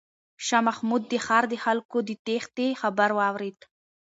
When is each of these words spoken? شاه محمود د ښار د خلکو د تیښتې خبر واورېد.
شاه 0.45 0.61
محمود 0.67 1.03
د 1.07 1.13
ښار 1.25 1.43
د 1.49 1.55
خلکو 1.65 1.97
د 2.07 2.09
تیښتې 2.25 2.67
خبر 2.81 3.09
واورېد. 3.19 3.59